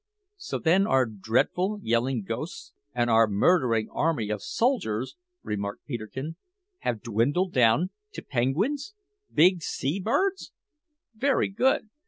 [0.37, 6.37] "So, then, our dreadful yelling ghosts and our murdering army of soldiers," remarked Peterkin,
[6.79, 8.95] "have dwindled down to penguins
[9.31, 10.53] big sea birds!
[11.13, 11.91] Very good.